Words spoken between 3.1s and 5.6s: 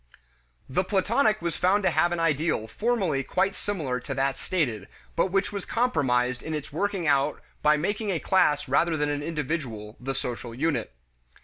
quite similar to that stated, but which